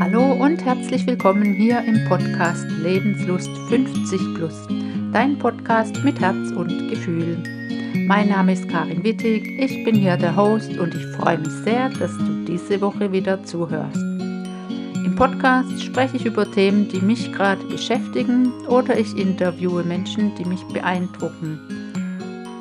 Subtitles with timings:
[0.00, 4.66] Hallo und herzlich willkommen hier im Podcast Lebenslust 50 Plus,
[5.12, 7.36] dein Podcast mit Herz und Gefühl.
[8.06, 11.88] Mein Name ist Karin Wittig, ich bin hier der Host und ich freue mich sehr,
[11.88, 13.96] dass du diese Woche wieder zuhörst.
[13.96, 20.44] Im Podcast spreche ich über Themen, die mich gerade beschäftigen oder ich interviewe Menschen, die
[20.44, 21.58] mich beeindrucken.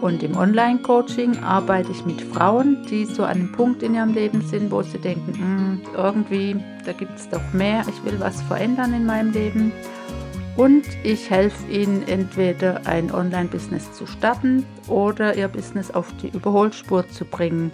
[0.01, 4.41] Und im Online-Coaching arbeite ich mit Frauen, die so an einem Punkt in ihrem Leben
[4.41, 8.93] sind, wo sie denken, hm, irgendwie, da gibt es doch mehr, ich will was verändern
[8.93, 9.71] in meinem Leben.
[10.59, 17.07] Und ich helfe ihnen entweder ein Online-Business zu starten oder ihr Business auf die Überholspur
[17.07, 17.71] zu bringen.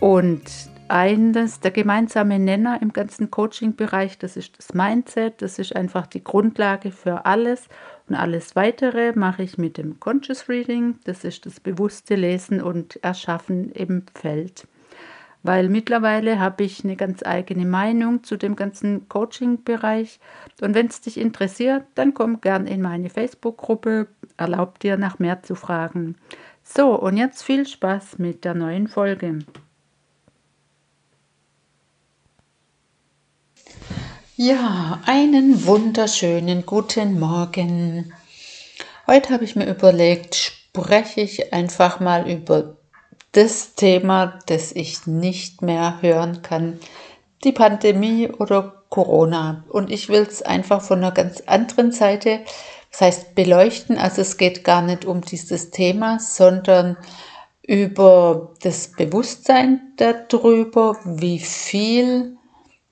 [0.00, 0.44] Und
[0.88, 6.24] eines der gemeinsame Nenner im ganzen Coaching-Bereich, das ist das Mindset, das ist einfach die
[6.24, 7.68] Grundlage für alles.
[8.08, 12.96] Und alles weitere mache ich mit dem Conscious Reading, das ist das bewusste Lesen und
[13.04, 14.66] Erschaffen im Feld.
[15.42, 20.18] Weil mittlerweile habe ich eine ganz eigene Meinung zu dem ganzen Coaching-Bereich.
[20.60, 25.42] Und wenn es dich interessiert, dann komm gern in meine Facebook-Gruppe, erlaub dir nach mehr
[25.42, 26.16] zu fragen.
[26.64, 29.38] So, und jetzt viel Spaß mit der neuen Folge.
[34.40, 38.12] Ja, einen wunderschönen guten Morgen.
[39.06, 42.77] Heute habe ich mir überlegt, spreche ich einfach mal über
[43.32, 46.80] das Thema, das ich nicht mehr hören kann,
[47.44, 49.64] die Pandemie oder Corona.
[49.68, 52.40] Und ich will es einfach von einer ganz anderen Seite,
[52.90, 53.98] das heißt beleuchten.
[53.98, 56.96] Also es geht gar nicht um dieses Thema, sondern
[57.62, 62.38] über das Bewusstsein darüber, wie viel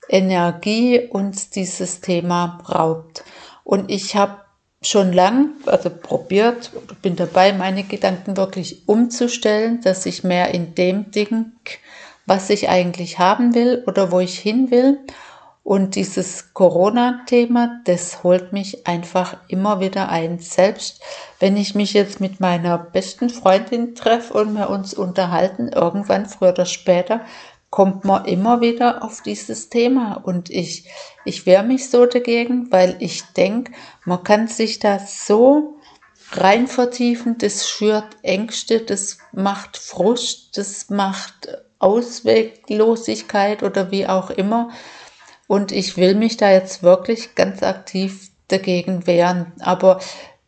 [0.07, 3.23] Energie uns dieses Thema raubt.
[3.63, 4.37] Und ich habe
[4.89, 6.71] schon lang, also probiert,
[7.01, 11.51] bin dabei, meine Gedanken wirklich umzustellen, dass ich mehr in dem denke,
[12.25, 14.99] was ich eigentlich haben will oder wo ich hin will.
[15.63, 20.39] Und dieses Corona-Thema, das holt mich einfach immer wieder ein.
[20.39, 21.01] Selbst
[21.39, 26.51] wenn ich mich jetzt mit meiner besten Freundin treffe und wir uns unterhalten, irgendwann früher
[26.51, 27.19] oder später,
[27.69, 30.89] kommt man immer wieder auf dieses Thema und ich,
[31.25, 33.73] ich wehre mich so dagegen, weil ich denke,
[34.05, 35.77] man kann sich da so
[36.31, 44.69] rein vertiefen, das schürt Ängste, das macht Frust, das macht Ausweglosigkeit oder wie auch immer.
[45.47, 49.53] Und ich will mich da jetzt wirklich ganz aktiv dagegen wehren.
[49.59, 49.99] Aber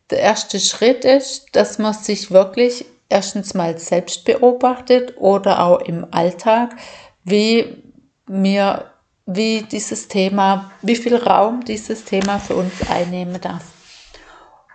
[0.09, 6.07] der erste Schritt ist, dass man sich wirklich erstens mal selbst beobachtet oder auch im
[6.11, 6.75] Alltag,
[7.29, 7.83] wie
[8.27, 8.85] mir,
[9.25, 13.63] wie dieses Thema, wie viel Raum dieses Thema für uns einnehmen darf.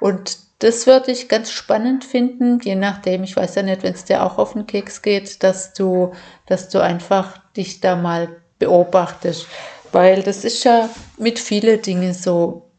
[0.01, 4.05] Und das würde ich ganz spannend finden, je nachdem, ich weiß ja nicht, wenn es
[4.05, 6.13] dir auch auf den Keks geht, dass du,
[6.47, 8.29] dass du einfach dich da mal
[8.59, 9.47] beobachtest.
[9.93, 10.89] Weil das ist ja
[11.19, 12.71] mit vielen Dingen so.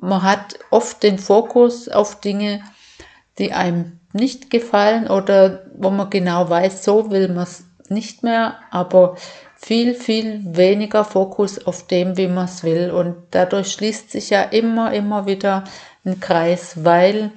[0.00, 2.62] Man hat oft den Fokus auf Dinge,
[3.38, 8.58] die einem nicht gefallen oder wo man genau weiß, so will man es nicht mehr,
[8.70, 9.16] aber
[9.56, 12.90] viel, viel weniger Fokus auf dem, wie man es will.
[12.90, 15.64] Und dadurch schließt sich ja immer, immer wieder
[16.04, 17.32] ein Kreis, weil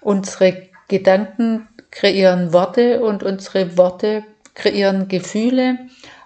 [0.00, 4.24] unsere Gedanken kreieren Worte und unsere Worte
[4.54, 5.78] kreieren Gefühle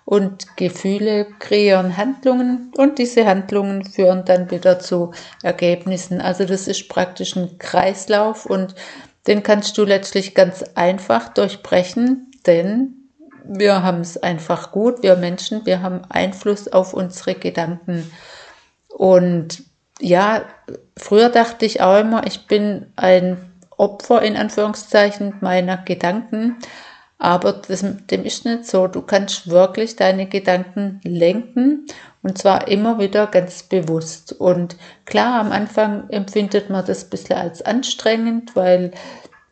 [0.05, 6.21] und Gefühle kreieren Handlungen und diese Handlungen führen dann wieder zu Ergebnissen.
[6.21, 8.75] Also das ist praktisch ein Kreislauf und
[9.27, 13.06] den kannst du letztlich ganz einfach durchbrechen, denn
[13.49, 18.11] wir haben es einfach gut, wir Menschen, wir haben Einfluss auf unsere Gedanken.
[18.89, 19.63] Und
[20.01, 20.43] ja,
[20.97, 26.57] früher dachte ich auch immer, ich bin ein Opfer in Anführungszeichen meiner Gedanken.
[27.19, 28.89] Aber das, dem ist nicht so.
[28.89, 31.87] Du kannst wirklich deine Gedanken lenken
[32.23, 34.33] und zwar immer wieder ganz bewusst.
[34.33, 34.77] Und
[35.07, 38.91] klar, am Anfang empfindet man das ein bisschen als anstrengend, weil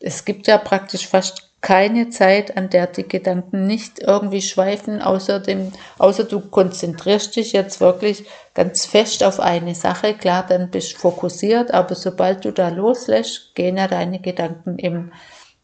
[0.00, 5.40] es gibt ja praktisch fast keine Zeit, an der die Gedanken nicht irgendwie schweifen, außer,
[5.40, 10.12] dem, außer du konzentrierst dich jetzt wirklich ganz fest auf eine Sache.
[10.12, 15.10] Klar, dann bist du fokussiert, aber sobald du da loslässt, gehen ja deine Gedanken im,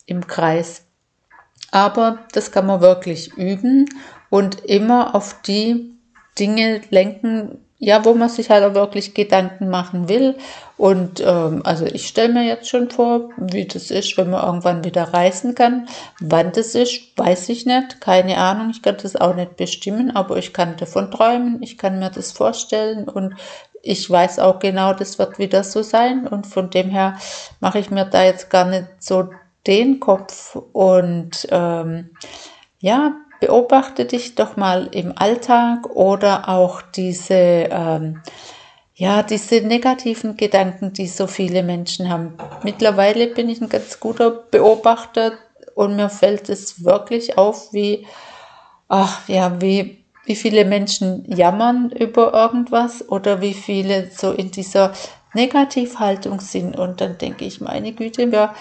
[0.07, 0.87] im Kreis.
[1.71, 3.85] Aber das kann man wirklich üben
[4.31, 5.99] und immer auf die
[6.39, 10.37] Dinge lenken, ja, wo man sich halt auch wirklich Gedanken machen will.
[10.77, 14.85] Und ähm, also ich stelle mir jetzt schon vor, wie das ist, wenn man irgendwann
[14.85, 15.89] wieder reisen kann.
[16.21, 18.03] Wann das ist, weiß ich nicht.
[18.03, 18.69] Keine Ahnung.
[18.71, 21.63] Ich kann das auch nicht bestimmen, aber ich kann davon träumen.
[21.63, 23.35] Ich kann mir das vorstellen und
[23.83, 26.29] ich weiß auch genau, das wird wieder so sein.
[26.29, 27.17] Und von dem her
[27.61, 29.31] mache ich mir da jetzt gar nicht so
[29.67, 30.55] den Kopf.
[30.73, 32.11] Und ähm,
[32.79, 38.23] ja, beobachte dich doch mal im Alltag oder auch diese, ähm,
[38.95, 42.37] ja, diese negativen Gedanken, die so viele Menschen haben.
[42.63, 45.33] Mittlerweile bin ich ein ganz guter Beobachter
[45.75, 48.07] und mir fällt es wirklich auf, wie,
[48.89, 54.93] ach, ja, wie, wie viele Menschen jammern über irgendwas oder wie viele so in dieser
[55.33, 56.79] Negativhaltung sind.
[56.79, 58.55] Und dann denke ich, meine Güte, wir,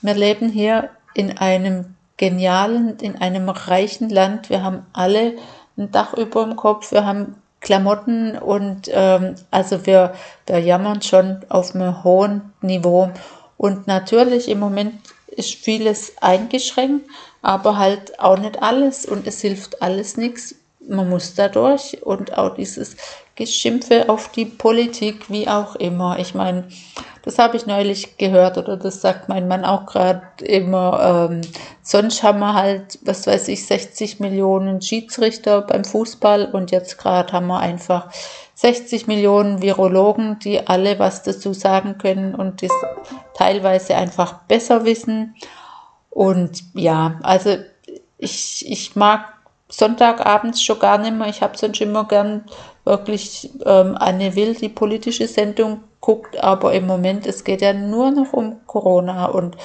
[0.00, 4.48] wir leben hier in einem genialen, in einem reichen Land.
[4.48, 5.32] Wir haben alle
[5.76, 10.14] ein Dach über dem Kopf, wir haben Klamotten und ähm, also wir,
[10.46, 13.10] wir jammern schon auf einem hohen Niveau.
[13.56, 14.94] Und natürlich im Moment
[15.26, 17.10] ist vieles eingeschränkt,
[17.42, 20.54] aber halt auch nicht alles und es hilft alles nichts.
[20.88, 22.96] Man muss da durch und auch dieses
[23.34, 26.18] Geschimpfe auf die Politik, wie auch immer.
[26.18, 26.68] Ich meine,
[27.22, 31.30] das habe ich neulich gehört oder das sagt mein Mann auch gerade immer.
[31.30, 31.40] Ähm,
[31.82, 37.32] sonst haben wir halt, was weiß ich, 60 Millionen Schiedsrichter beim Fußball und jetzt gerade
[37.32, 38.10] haben wir einfach
[38.54, 42.70] 60 Millionen Virologen, die alle was dazu sagen können und das
[43.34, 45.36] teilweise einfach besser wissen.
[46.10, 47.56] Und ja, also
[48.18, 49.32] ich, ich mag
[49.72, 51.28] Sonntagabends schon gar nicht mehr.
[51.28, 52.44] Ich habe sonst immer gern
[52.84, 58.10] wirklich ähm, Anne Will, die politische Sendung, guckt, aber im Moment, es geht ja nur
[58.10, 59.26] noch um Corona.
[59.26, 59.56] Und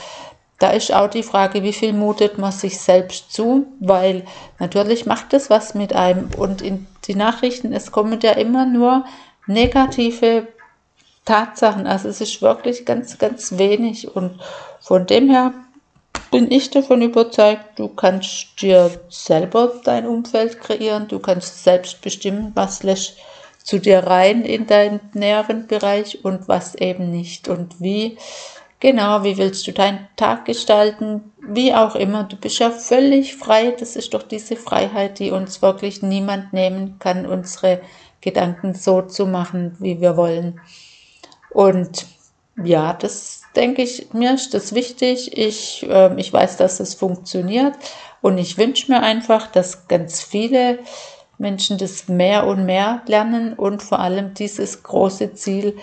[0.60, 4.24] da ist auch die Frage, wie viel mutet man sich selbst zu, weil
[4.60, 6.30] natürlich macht das was mit einem.
[6.38, 9.04] Und in die Nachrichten, es kommen ja immer nur
[9.46, 10.48] negative
[11.26, 14.16] Tatsachen, also es ist wirklich ganz, ganz wenig.
[14.16, 14.40] Und
[14.80, 15.54] von dem her
[16.32, 22.52] bin ich davon überzeugt, du kannst dir selber dein Umfeld kreieren, du kannst selbst bestimmen,
[22.56, 23.18] was lässt
[23.64, 28.18] zu dir rein in deinen näheren Bereich und was eben nicht und wie.
[28.80, 31.34] Genau, wie willst du deinen Tag gestalten?
[31.42, 33.72] Wie auch immer, du bist ja völlig frei.
[33.78, 37.82] Das ist doch diese Freiheit, die uns wirklich niemand nehmen kann, unsere
[38.22, 40.62] Gedanken so zu machen, wie wir wollen.
[41.50, 42.06] Und
[42.64, 45.38] ja, das denke ich, mir ist das wichtig.
[45.38, 47.74] Ich, äh, ich weiß, dass es funktioniert
[48.22, 50.80] und ich wünsche mir einfach, dass ganz viele
[51.38, 55.78] Menschen das mehr und mehr lernen und vor allem dieses große Ziel,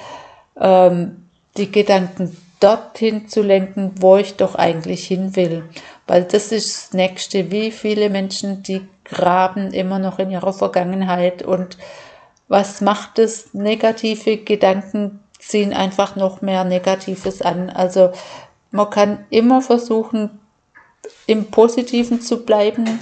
[0.59, 5.65] ähm, die Gedanken dorthin zu lenken, wo ich doch eigentlich hin will.
[6.07, 7.51] Weil das ist das Nächste.
[7.51, 11.77] Wie viele Menschen, die graben immer noch in ihrer Vergangenheit und
[12.49, 13.53] was macht es?
[13.55, 17.71] Negative Gedanken ziehen einfach noch mehr Negatives an.
[17.71, 18.13] Also
[18.71, 20.41] man kann immer versuchen,
[21.27, 23.01] im Positiven zu bleiben.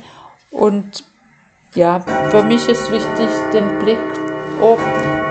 [0.51, 1.05] Und
[1.75, 2.01] ja,
[2.31, 3.99] für mich ist wichtig, den Blick,
[4.61, 4.77] oh,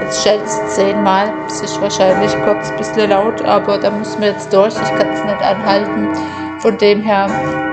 [0.01, 4.29] jetzt schellt es zehnmal, es ist wahrscheinlich kurz ein bisschen laut, aber da muss man
[4.29, 6.09] jetzt durch, ich kann es nicht anhalten.
[6.59, 7.27] Von dem her,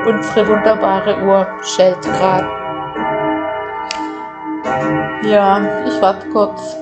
[0.07, 2.47] unsere wunderbare Uhr schellt gerade.
[5.25, 6.77] Ja, ich warte kurz.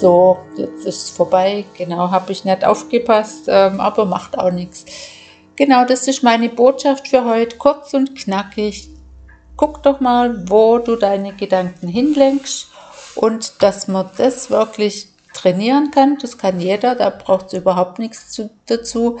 [0.00, 1.66] So, jetzt ist es vorbei.
[1.76, 4.86] Genau, habe ich nicht aufgepasst, ähm, aber macht auch nichts.
[5.56, 7.58] Genau, das ist meine Botschaft für heute.
[7.58, 8.88] Kurz und knackig.
[9.58, 12.68] Guck doch mal, wo du deine Gedanken hinlenkst
[13.14, 16.16] und dass man das wirklich trainieren kann.
[16.18, 19.18] Das kann jeder, da braucht es überhaupt nichts zu, dazu.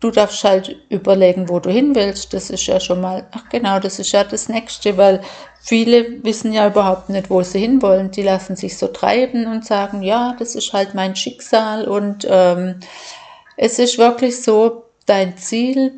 [0.00, 2.34] Du darfst halt überlegen, wo du hin willst.
[2.34, 5.22] Das ist ja schon mal, ach genau, das ist ja das Nächste, weil
[5.60, 8.10] viele wissen ja überhaupt nicht, wo sie hinwollen.
[8.10, 11.88] Die lassen sich so treiben und sagen, ja, das ist halt mein Schicksal.
[11.88, 12.80] Und ähm,
[13.56, 15.92] es ist wirklich so, dein Ziel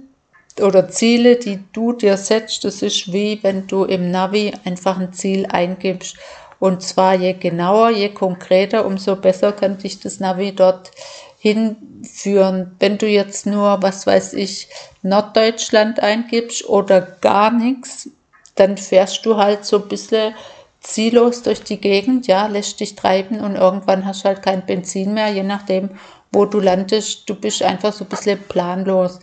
[0.60, 5.12] oder Ziele, die du dir setzt, das ist wie wenn du im Navi einfach ein
[5.12, 6.16] Ziel eingibst.
[6.60, 10.90] Und zwar je genauer, je konkreter, umso besser kann dich das Navi dort
[11.38, 12.74] hinführen.
[12.78, 14.68] Wenn du jetzt nur, was weiß ich,
[15.02, 18.10] Norddeutschland eingibst oder gar nichts,
[18.56, 20.34] dann fährst du halt so ein bisschen
[20.80, 25.14] ziellos durch die Gegend, ja, lässt dich treiben und irgendwann hast du halt kein Benzin
[25.14, 25.90] mehr, je nachdem,
[26.32, 27.28] wo du landest.
[27.28, 29.20] Du bist einfach so ein bisschen planlos.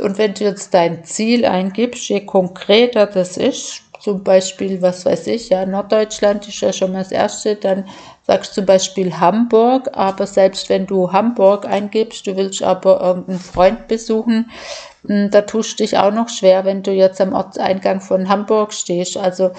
[0.00, 5.26] Und wenn du jetzt dein Ziel eingibst, je konkreter das ist, zum Beispiel, was weiß
[5.26, 7.86] ich, ja, Norddeutschland ist ja schon mal das erste, dann
[8.30, 13.88] sagst zum Beispiel Hamburg, aber selbst wenn du Hamburg eingibst, du willst aber irgendeinen Freund
[13.88, 14.52] besuchen,
[15.04, 18.72] hm, da tust du dich auch noch schwer, wenn du jetzt am Ortseingang von Hamburg
[18.72, 19.16] stehst.
[19.16, 19.50] Also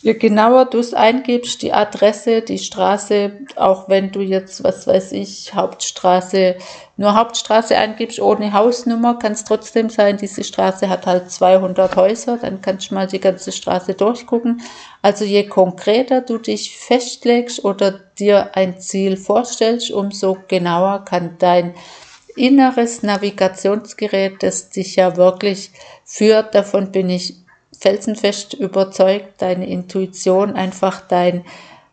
[0.00, 5.12] je genauer du es eingibst, die Adresse, die Straße, auch wenn du jetzt, was weiß
[5.12, 6.56] ich, Hauptstraße,
[6.96, 12.38] nur Hauptstraße eingibst ohne Hausnummer, kann es trotzdem sein, diese Straße hat halt 200 Häuser,
[12.40, 14.62] dann kannst du mal die ganze Straße durchgucken.
[15.02, 21.74] Also je konkreter du dich festlegst oder dir ein Ziel vorstellst, umso genauer kann dein
[22.36, 25.72] inneres Navigationsgerät, das dich ja wirklich
[26.04, 27.34] führt, davon bin ich
[27.78, 31.44] felsenfest überzeugt, deine Intuition einfach dein,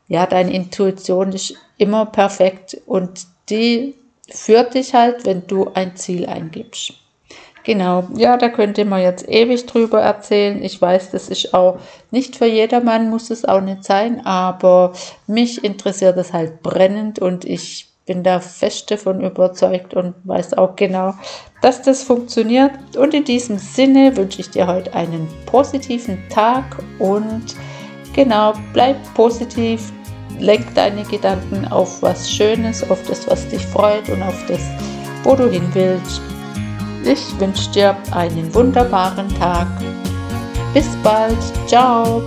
[0.07, 3.95] ja, deine Intuition ist immer perfekt und die
[4.29, 6.93] führt dich halt, wenn du ein Ziel eingibst.
[7.63, 10.63] Genau, ja, da könnte man jetzt ewig drüber erzählen.
[10.63, 11.79] Ich weiß, das ist auch
[12.11, 14.93] nicht für jedermann, muss es auch nicht sein, aber
[15.25, 20.75] mich interessiert es halt brennend und ich bin da fest davon überzeugt und weiß auch
[20.75, 21.13] genau,
[21.61, 22.71] dass das funktioniert.
[22.97, 26.63] Und in diesem Sinne wünsche ich dir heute einen positiven Tag
[26.99, 27.55] und
[28.13, 29.91] genau, bleib positiv,
[30.39, 34.61] lenk deine Gedanken auf was Schönes, auf das, was dich freut und auf das,
[35.23, 36.21] wo du hin willst.
[37.03, 39.67] Ich wünsche dir einen wunderbaren Tag.
[40.73, 41.37] Bis bald.
[41.67, 42.21] Ciao.